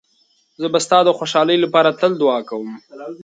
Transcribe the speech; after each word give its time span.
زه 0.61 0.67
به 0.73 0.79
ستا 0.85 0.99
د 1.05 1.09
خوشحالۍ 1.19 1.57
لپاره 1.65 1.89
تل 1.99 2.11
دعا 2.21 2.39
کوم. 2.49 2.69